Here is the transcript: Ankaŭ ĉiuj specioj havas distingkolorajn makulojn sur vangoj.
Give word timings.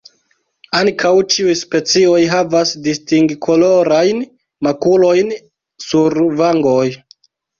Ankaŭ 0.77 1.09
ĉiuj 1.33 1.51
specioj 1.59 2.21
havas 2.31 2.71
distingkolorajn 2.87 4.23
makulojn 4.69 5.31
sur 5.89 6.19
vangoj. 6.43 6.89